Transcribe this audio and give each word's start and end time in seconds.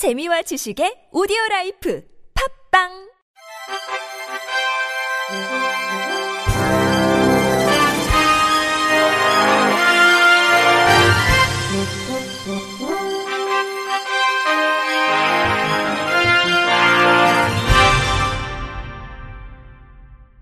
재미와 0.00 0.40
지식의 0.40 1.12
오디오 1.12 1.36
라이프 1.50 2.02
팝빵 2.72 2.88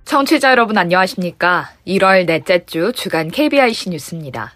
청취자 0.04 0.52
여러분 0.52 0.78
안녕하십니까? 0.78 1.70
1월 1.84 2.26
넷째 2.26 2.64
주 2.64 2.92
주간 2.94 3.26
KBIC 3.26 3.90
뉴스입니다. 3.90 4.52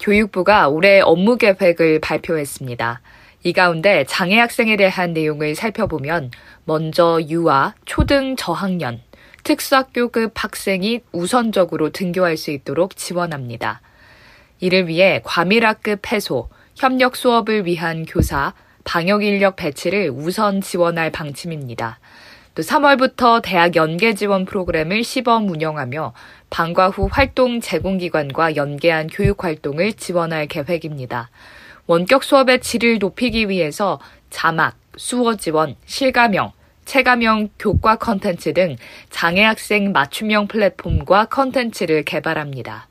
교육부가 0.00 0.66
올해 0.66 1.00
업무 1.00 1.36
계획을 1.36 2.00
발표했습니다. 2.00 3.00
이 3.42 3.52
가운데 3.52 4.04
장애 4.04 4.38
학생에 4.38 4.76
대한 4.76 5.12
내용을 5.12 5.54
살펴보면 5.54 6.30
먼저 6.64 7.20
유아, 7.28 7.74
초등 7.84 8.36
저학년, 8.36 9.00
특수학교급 9.44 10.32
학생이 10.34 11.00
우선적으로 11.12 11.90
등교할 11.90 12.36
수 12.36 12.50
있도록 12.50 12.96
지원합니다. 12.96 13.80
이를 14.58 14.88
위해 14.88 15.20
과밀학급 15.24 16.10
해소, 16.10 16.48
협력 16.74 17.14
수업을 17.14 17.66
위한 17.66 18.04
교사, 18.04 18.54
방역 18.84 19.22
인력 19.22 19.56
배치를 19.56 20.10
우선 20.10 20.60
지원할 20.60 21.10
방침입니다. 21.10 21.98
또 22.54 22.62
3월부터 22.62 23.42
대학 23.42 23.76
연계 23.76 24.14
지원 24.14 24.46
프로그램을 24.46 25.04
시범 25.04 25.48
운영하며 25.50 26.14
방과 26.48 26.88
후 26.88 27.06
활동 27.10 27.60
제공 27.60 27.98
기관과 27.98 28.56
연계한 28.56 29.08
교육 29.08 29.44
활동을 29.44 29.92
지원할 29.92 30.46
계획입니다. 30.46 31.30
원격 31.86 32.24
수업의 32.24 32.60
질을 32.60 32.98
높이기 32.98 33.48
위해서 33.48 34.00
자막, 34.30 34.76
수어 34.96 35.36
지원, 35.36 35.76
실감형, 35.86 36.52
체감형 36.84 37.50
교과 37.58 37.96
컨텐츠 37.96 38.54
등 38.54 38.76
장애 39.10 39.42
학생 39.44 39.92
맞춤형 39.92 40.48
플랫폼과 40.48 41.26
컨텐츠를 41.26 42.04
개발합니다. 42.04 42.88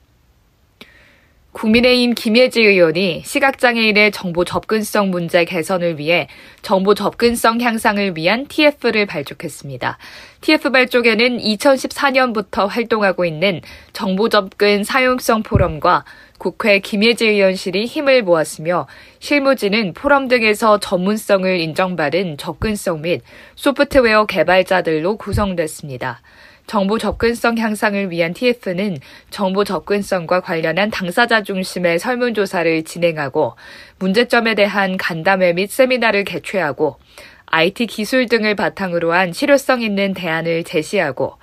국민의힘 1.55 2.15
김예지 2.15 2.61
의원이 2.61 3.21
시각장애인의 3.23 4.11
정보 4.11 4.43
접근성 4.43 5.09
문제 5.09 5.45
개선을 5.45 5.97
위해 5.97 6.27
정보 6.61 6.93
접근성 6.93 7.61
향상을 7.61 8.17
위한 8.17 8.45
TF를 8.45 9.05
발족했습니다. 9.05 9.97
TF 10.41 10.71
발족에는 10.71 11.37
2014년부터 11.37 12.67
활동하고 12.67 13.23
있는 13.23 13.61
정보 13.93 14.27
접근 14.27 14.83
사용성 14.83 15.43
포럼과 15.43 16.03
국회 16.37 16.79
김예지 16.79 17.25
의원실이 17.25 17.85
힘을 17.85 18.23
모았으며 18.23 18.85
실무진은 19.19 19.93
포럼 19.93 20.27
등에서 20.27 20.81
전문성을 20.81 21.57
인정받은 21.57 22.35
접근성 22.37 23.01
및 23.03 23.21
소프트웨어 23.55 24.25
개발자들로 24.25 25.15
구성됐습니다. 25.15 26.19
정보 26.67 26.97
접근성 26.97 27.57
향상을 27.57 28.09
위한 28.09 28.33
TF는 28.33 28.97
정보 29.29 29.63
접근성과 29.63 30.41
관련한 30.41 30.89
당사자 30.89 31.43
중심의 31.43 31.99
설문조사를 31.99 32.83
진행하고 32.83 33.55
문제점에 33.99 34.55
대한 34.55 34.97
간담회 34.97 35.53
및 35.53 35.69
세미나를 35.69 36.23
개최하고 36.23 36.97
IT 37.45 37.85
기술 37.85 38.27
등을 38.27 38.55
바탕으로 38.55 39.13
한 39.13 39.31
실효성 39.31 39.81
있는 39.81 40.13
대안을 40.13 40.63
제시하고 40.63 41.37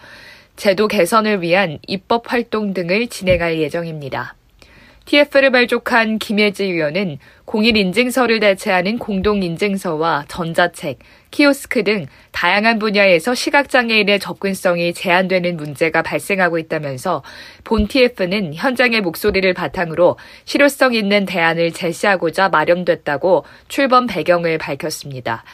제도 0.57 0.89
개선을 0.89 1.41
위한 1.41 1.79
입법 1.87 2.33
활동 2.33 2.75
등을 2.75 3.07
진행할 3.07 3.59
예정입니다. 3.59 4.35
TF를 5.05 5.51
발족한 5.51 6.19
김예지 6.19 6.65
의원은 6.65 7.19
공인 7.45 7.77
인증서를 7.77 8.41
대체하는 8.41 8.99
공동 8.99 9.43
인증서와 9.43 10.25
전자책, 10.29 10.99
키오스크 11.31 11.83
등 11.83 12.07
다양한 12.31 12.79
분야에서 12.79 13.35
시각장애인의 13.35 14.21
접근성이 14.21 14.95
제한되는 14.95 15.57
문제가 15.57 16.03
발생하고 16.03 16.59
있다면서 16.59 17.23
본 17.65 17.89
TF는 17.89 18.55
현장의 18.55 19.01
목소리를 19.01 19.53
바탕으로 19.55 20.19
실효성 20.45 20.95
있는 20.95 21.27
대안을 21.27 21.73
제시하고자 21.73 22.49
마련됐다고 22.51 23.45
출범 23.69 24.07
배경을 24.07 24.59
밝혔습니다. 24.59 25.45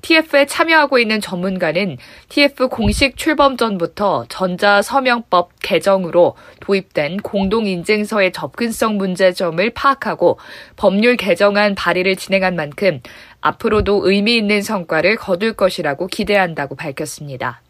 TF에 0.00 0.46
참여하고 0.46 0.98
있는 0.98 1.20
전문가는 1.20 1.96
TF 2.28 2.68
공식 2.68 3.16
출범 3.16 3.56
전부터 3.56 4.26
전자서명법 4.28 5.50
개정으로 5.60 6.36
도입된 6.60 7.18
공동인증서의 7.18 8.32
접근성 8.32 8.96
문제점을 8.96 9.70
파악하고 9.70 10.38
법률 10.76 11.16
개정 11.16 11.37
안 11.56 11.74
발의를 11.74 12.16
진행한 12.16 12.56
만큼 12.56 13.00
앞으로도 13.40 14.08
의미 14.08 14.36
있는 14.36 14.62
성과를 14.62 15.16
거둘 15.16 15.54
것이라고 15.54 16.06
기대한다고 16.06 16.74
밝혔습니다. 16.74 17.62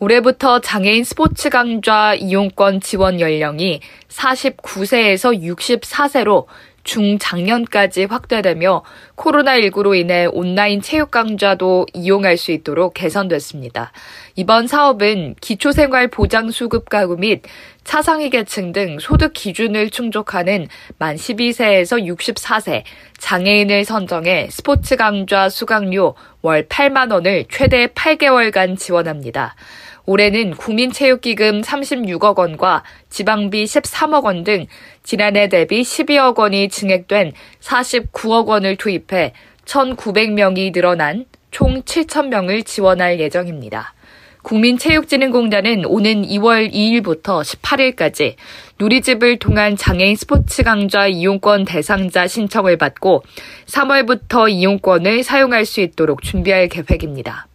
올해부터 0.00 0.60
장애인 0.60 1.04
스포츠 1.04 1.50
강좌 1.50 2.14
이용권 2.14 2.80
지원 2.80 3.20
연령이 3.20 3.80
49세에서 4.08 5.42
64세로 5.42 6.46
중장년까지 6.90 8.06
확대되며 8.06 8.82
코로나19로 9.14 9.96
인해 9.96 10.26
온라인 10.26 10.80
체육 10.80 11.12
강좌도 11.12 11.86
이용할 11.94 12.36
수 12.36 12.50
있도록 12.50 12.94
개선됐습니다. 12.94 13.92
이번 14.34 14.66
사업은 14.66 15.36
기초생활 15.40 16.08
보장 16.08 16.50
수급 16.50 16.88
가구 16.88 17.16
및 17.16 17.42
차상위 17.84 18.30
계층 18.30 18.72
등 18.72 18.98
소득 18.98 19.32
기준을 19.34 19.90
충족하는 19.90 20.66
만 20.98 21.14
12세에서 21.14 22.04
64세 22.04 22.82
장애인을 23.18 23.84
선정해 23.84 24.48
스포츠 24.50 24.96
강좌 24.96 25.48
수강료 25.48 26.16
월 26.42 26.66
8만 26.66 27.12
원을 27.12 27.44
최대 27.48 27.86
8개월간 27.86 28.76
지원합니다. 28.76 29.54
올해는 30.10 30.56
국민체육기금 30.56 31.60
36억 31.60 32.36
원과 32.36 32.82
지방비 33.10 33.62
13억 33.62 34.24
원 34.24 34.42
등 34.42 34.66
지난해 35.04 35.48
대비 35.48 35.82
12억 35.82 36.36
원이 36.36 36.68
증액된 36.68 37.32
49억 37.60 38.46
원을 38.46 38.74
투입해 38.74 39.34
1,900명이 39.66 40.72
늘어난 40.72 41.26
총 41.52 41.82
7,000명을 41.82 42.66
지원할 42.66 43.20
예정입니다. 43.20 43.94
국민체육진흥공단은 44.42 45.84
오는 45.84 46.22
2월 46.22 46.72
2일부터 46.72 47.44
18일까지 47.44 48.34
누리집을 48.80 49.38
통한 49.38 49.76
장애인 49.76 50.16
스포츠 50.16 50.64
강좌 50.64 51.06
이용권 51.06 51.66
대상자 51.66 52.26
신청을 52.26 52.78
받고 52.78 53.22
3월부터 53.66 54.50
이용권을 54.50 55.22
사용할 55.22 55.64
수 55.66 55.80
있도록 55.80 56.22
준비할 56.22 56.66
계획입니다. 56.68 57.49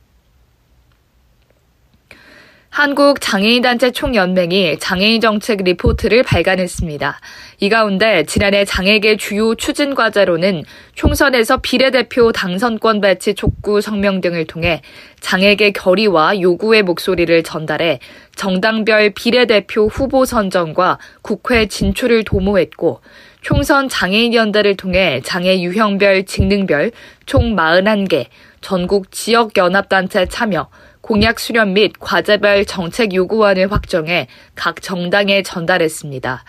한국장애인단체 2.76 3.92
총연맹이 3.92 4.80
장애인 4.80 5.22
정책 5.22 5.64
리포트를 5.64 6.24
발간했습니다. 6.24 7.22
이 7.62 7.70
가운데 7.70 8.26
지난해 8.26 8.66
장애계 8.66 9.16
주요 9.16 9.56
추진 9.56 9.96
과제로는 9.96 10.66
총선에서 10.94 11.60
비례대표 11.62 12.34
당선권 12.34 13.00
배치 13.00 13.34
촉구 13.34 13.80
성명 13.80 14.20
등을 14.20 14.46
통해 14.46 14.82
장애계 15.22 15.72
결의와 15.72 16.42
요구의 16.42 16.84
목소리를 16.84 17.44
전달해 17.44 18.00
정당별 18.36 19.12
비례대표 19.12 19.88
후보 19.88 20.26
선정과 20.26 21.00
국회 21.22 21.68
진출을 21.68 22.26
도모했고 22.26 23.00
총선 23.40 23.88
장애인연대를 23.88 24.76
통해 24.76 25.22
장애 25.24 25.62
유형별 25.62 26.26
직능별 26.26 26.92
총 27.26 27.56
41개 27.56 28.26
전국 28.60 29.14
지역연합단체 29.14 30.26
참여 30.26 30.68
공약 31.06 31.40
수렴 31.40 31.74
및 31.74 31.94
과제별 32.00 32.66
정책 32.66 33.14
요구안을 33.14 33.72
확정해 33.72 34.28
각 34.56 34.82
정당에 34.82 35.44
전달했습니다. 35.44 36.44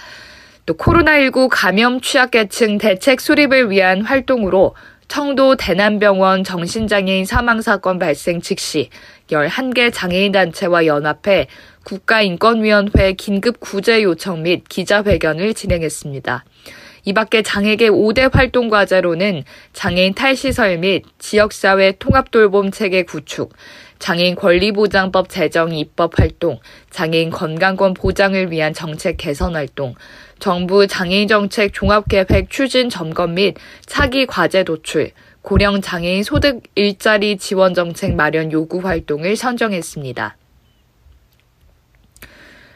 또 0.65 0.75
코로나19 0.79 1.49
감염 1.53 2.01
취약계층 2.01 2.79
대책 2.79 3.21
수립을 3.21 3.71
위한 3.71 4.01
활동으로 4.01 4.75
청도 5.09 5.57
대남병원 5.57 6.43
정신장애인 6.43 7.27
사망사건 7.27 7.99
발생 7.99 8.41
즉시 8.41 8.89
11개 9.29 9.93
장애인단체와 9.93 10.87
연합해 10.87 11.49
국가인권위원회 11.85 13.13
긴급 13.13 13.61
구제 13.61 14.03
요청 14.03 14.43
및 14.43 14.65
기자회견을 14.71 15.53
진행했습니다. 15.53 16.45
이 17.07 17.13
밖에 17.13 17.43
장애계 17.43 17.89
5대 17.89 18.33
활동 18.33 18.69
과제로는 18.69 19.45
장애인 19.73 20.15
탈시설 20.15 20.79
및 20.79 21.05
지역사회 21.19 21.93
통합돌봄 22.01 22.73
체계 22.73 23.05
구축, 23.05 23.53
장애인 23.99 24.35
권리보장법 24.35 25.29
제정 25.29 25.75
입법 25.75 26.19
활동, 26.19 26.59
장애인 26.91 27.31
건강권 27.31 27.95
보장을 27.95 28.51
위한 28.51 28.73
정책 28.73 29.17
개선 29.17 29.57
활동, 29.57 29.95
정부 30.39 30.87
장애인 30.87 31.29
정책 31.29 31.73
종합계획 31.73 32.51
추진 32.51 32.91
점검 32.91 33.35
및 33.35 33.57
차기 33.87 34.27
과제 34.27 34.65
도출, 34.65 35.11
고령 35.43 35.81
장애인 35.81 36.25
소득 36.25 36.63
일자리 36.75 37.39
지원 37.39 37.73
정책 37.73 38.15
마련 38.15 38.51
요구 38.53 38.81
활동을 38.81 39.37
선정했습니다. 39.37 40.37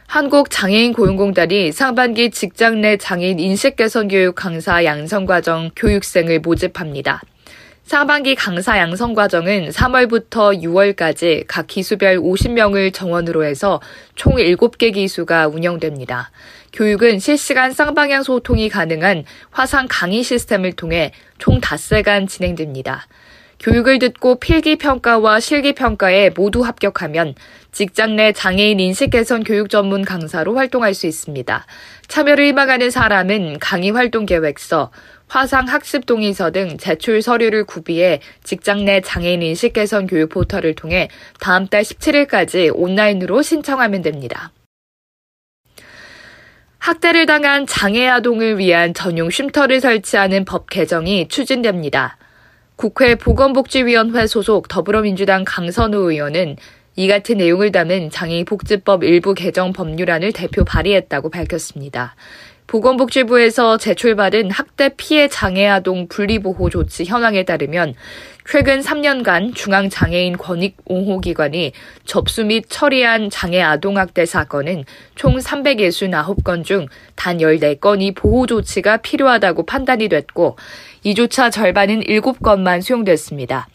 한국장애인 0.06 0.92
고용공단이 0.92 1.70
상반기 1.70 2.30
직장 2.30 2.80
내 2.80 2.96
장애인 2.96 3.38
인식 3.38 3.76
개선 3.76 4.08
교육 4.08 4.34
강사 4.34 4.84
양성 4.84 5.24
과정 5.24 5.70
교육생을 5.76 6.40
모집합니다. 6.40 7.22
상반기 7.84 8.36
강사 8.36 8.78
양성 8.78 9.14
과정은 9.14 9.70
3월부터 9.70 10.62
6월까지 10.62 11.44
각 11.48 11.66
기수별 11.66 12.18
50명을 12.18 12.94
정원으로 12.94 13.44
해서 13.44 13.80
총 14.14 14.34
7개 14.34 14.94
기수가 14.94 15.48
운영됩니다. 15.48 16.30
교육은 16.72 17.18
실시간 17.18 17.72
쌍방향 17.72 18.22
소통이 18.22 18.68
가능한 18.68 19.24
화상 19.50 19.86
강의 19.88 20.22
시스템을 20.22 20.74
통해 20.74 21.10
총 21.38 21.60
닷새간 21.60 22.28
진행됩니다. 22.28 23.08
교육을 23.58 23.98
듣고 23.98 24.36
필기평가와 24.36 25.38
실기평가에 25.38 26.30
모두 26.30 26.62
합격하면 26.62 27.34
직장 27.72 28.16
내 28.16 28.32
장애인 28.32 28.80
인식 28.80 29.10
개선 29.10 29.44
교육 29.44 29.68
전문 29.68 30.02
강사로 30.02 30.56
활동할 30.56 30.94
수 30.94 31.06
있습니다. 31.06 31.66
참여를 32.08 32.46
희망하는 32.46 32.90
사람은 32.90 33.58
강의 33.58 33.90
활동 33.90 34.24
계획서, 34.24 34.90
화상 35.30 35.68
학습 35.68 36.06
동의서 36.06 36.50
등 36.50 36.76
제출 36.76 37.22
서류를 37.22 37.62
구비해 37.62 38.20
직장 38.42 38.84
내 38.84 39.00
장애인 39.00 39.42
인식 39.42 39.74
개선 39.74 40.08
교육 40.08 40.30
포털을 40.30 40.74
통해 40.74 41.08
다음 41.38 41.68
달 41.68 41.82
17일까지 41.82 42.72
온라인으로 42.74 43.40
신청하면 43.40 44.02
됩니다. 44.02 44.50
학대를 46.78 47.26
당한 47.26 47.64
장애 47.68 48.08
아동을 48.08 48.58
위한 48.58 48.92
전용 48.92 49.30
쉼터를 49.30 49.80
설치하는 49.80 50.44
법 50.44 50.68
개정이 50.68 51.28
추진됩니다. 51.28 52.16
국회 52.74 53.14
보건복지위원회 53.14 54.26
소속 54.26 54.66
더불어민주당 54.66 55.44
강선우 55.46 56.10
의원은 56.10 56.56
이 56.96 57.06
같은 57.06 57.36
내용을 57.36 57.70
담은 57.70 58.10
장애인복지법 58.10 59.04
일부 59.04 59.34
개정 59.34 59.72
법률안을 59.72 60.32
대표 60.32 60.64
발의했다고 60.64 61.30
밝혔습니다. 61.30 62.16
보건복지부에서 62.70 63.78
제출받은 63.78 64.52
학대 64.52 64.90
피해 64.96 65.26
장애 65.26 65.66
아동 65.66 66.06
분리보호 66.06 66.70
조치 66.70 67.04
현황에 67.04 67.42
따르면 67.44 67.94
최근 68.48 68.80
3년간 68.80 69.56
중앙장애인 69.56 70.36
권익 70.36 70.76
옹호기관이 70.84 71.72
접수 72.04 72.44
및 72.44 72.64
처리한 72.68 73.28
장애 73.28 73.60
아동학대 73.60 74.24
사건은 74.24 74.84
총 75.16 75.36
369건 75.38 76.64
중 76.64 76.86
단 77.16 77.38
14건이 77.38 78.14
보호 78.14 78.46
조치가 78.46 78.98
필요하다고 78.98 79.66
판단이 79.66 80.08
됐고 80.08 80.56
이조차 81.02 81.50
절반인 81.50 82.02
7건만 82.02 82.82
수용됐습니다. 82.82 83.66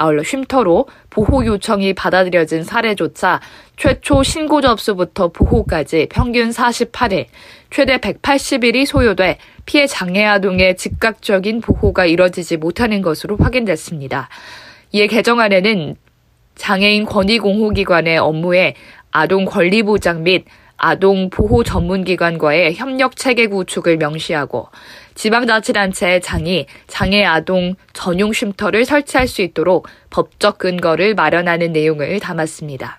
아울러 0.00 0.22
쉼터로 0.22 0.86
보호 1.10 1.44
요청이 1.44 1.94
받아들여진 1.94 2.62
사례조차 2.62 3.40
최초 3.76 4.22
신고 4.22 4.60
접수부터 4.60 5.28
보호까지 5.28 6.06
평균 6.08 6.50
48일, 6.50 7.26
최대 7.70 7.98
180일이 7.98 8.86
소요돼 8.86 9.38
피해 9.66 9.88
장애 9.88 10.24
아동의 10.24 10.76
즉각적인 10.76 11.60
보호가 11.60 12.06
이뤄지지 12.06 12.58
못하는 12.58 13.02
것으로 13.02 13.36
확인됐습니다. 13.38 14.28
이에 14.92 15.08
개정안에는 15.08 15.96
장애인 16.54 17.04
권익옹호기관의 17.04 18.18
업무에 18.18 18.74
아동 19.10 19.46
권리 19.46 19.82
보장 19.82 20.22
및 20.22 20.44
아동 20.76 21.28
보호 21.28 21.64
전문기관과의 21.64 22.76
협력 22.76 23.16
체계 23.16 23.48
구축을 23.48 23.96
명시하고 23.96 24.68
지방자치단체의 25.18 26.20
장이 26.20 26.66
장애 26.86 27.24
아동 27.24 27.74
전용 27.92 28.32
쉼터를 28.32 28.84
설치할 28.84 29.26
수 29.26 29.42
있도록 29.42 29.88
법적 30.10 30.58
근거를 30.58 31.14
마련하는 31.14 31.72
내용을 31.72 32.20
담았습니다. 32.20 32.98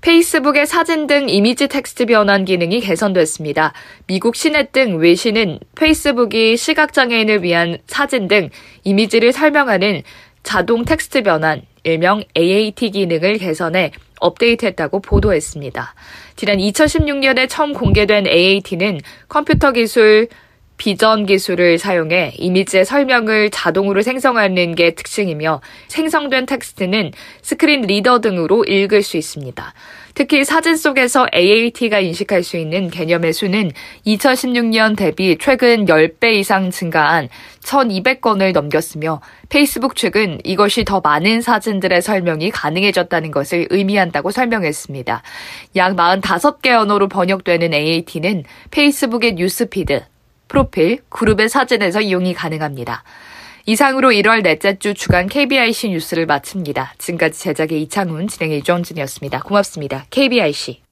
페이스북의 0.00 0.66
사진 0.66 1.06
등 1.06 1.28
이미지 1.28 1.66
텍스트 1.66 2.06
변환 2.06 2.44
기능이 2.44 2.80
개선됐습니다. 2.80 3.72
미국 4.06 4.36
씨넷 4.36 4.70
등 4.70 4.98
외신은 4.98 5.58
페이스북이 5.74 6.56
시각장애인을 6.56 7.42
위한 7.42 7.78
사진 7.86 8.28
등 8.28 8.50
이미지를 8.84 9.32
설명하는 9.32 10.02
자동 10.42 10.84
텍스트 10.84 11.22
변환, 11.22 11.62
일명 11.84 12.22
AAT 12.36 12.90
기능을 12.90 13.38
개선해 13.38 13.92
업데이트했다고 14.24 15.00
보도했습니다. 15.00 15.94
지난 16.36 16.58
2016년에 16.58 17.48
처음 17.48 17.72
공개된 17.72 18.26
AAT는 18.26 19.00
컴퓨터 19.28 19.72
기술, 19.72 20.28
비전 20.76 21.26
기술을 21.26 21.78
사용해 21.78 22.34
이미지의 22.36 22.84
설명을 22.84 23.50
자동으로 23.50 24.02
생성하는 24.02 24.74
게 24.74 24.94
특징이며 24.94 25.60
생성된 25.88 26.46
텍스트는 26.46 27.12
screen 27.42 27.82
reader 27.82 28.20
등으로 28.20 28.64
읽을 28.64 29.02
수 29.02 29.16
있습니다. 29.16 29.74
특히 30.14 30.44
사진 30.44 30.76
속에서 30.76 31.26
AAT가 31.34 31.98
인식할 31.98 32.44
수 32.44 32.56
있는 32.56 32.88
개념의 32.88 33.32
수는 33.32 33.72
2016년 34.06 34.96
대비 34.96 35.36
최근 35.40 35.86
10배 35.86 36.34
이상 36.34 36.70
증가한 36.70 37.28
1200건을 37.64 38.52
넘겼으며 38.52 39.20
페이스북 39.48 39.96
측은 39.96 40.40
이것이 40.44 40.84
더 40.84 41.00
많은 41.00 41.40
사진들의 41.40 42.00
설명이 42.00 42.50
가능해졌다는 42.50 43.32
것을 43.32 43.66
의미한다고 43.70 44.30
설명했습니다. 44.30 45.22
약 45.76 45.96
45개 45.96 46.68
언어로 46.68 47.08
번역되는 47.08 47.74
AAT는 47.74 48.44
페이스북의 48.70 49.34
news 49.34 49.64
feed, 49.64 50.02
프로필, 50.48 51.00
그룹의 51.08 51.48
사진에서 51.48 52.00
이용이 52.00 52.34
가능합니다. 52.34 53.04
이상으로 53.66 54.10
1월 54.10 54.42
넷째 54.42 54.78
주 54.78 54.92
주간 54.92 55.26
KBIC 55.26 55.88
뉴스를 55.90 56.26
마칩니다. 56.26 56.94
지금까지 56.98 57.40
제작의 57.40 57.82
이창훈, 57.82 58.28
진행의 58.28 58.58
유정진이었습니다. 58.58 59.40
고맙습니다. 59.40 60.04
KBIC. 60.10 60.82